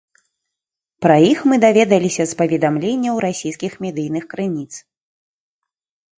Пра 1.05 1.17
іх 1.31 1.39
мы 1.51 1.55
даведаліся 1.65 2.23
з 2.31 2.39
паведамленняў 2.39 3.15
расійскіх 3.27 3.71
медыйных 3.87 4.23
крыніц. 4.35 4.69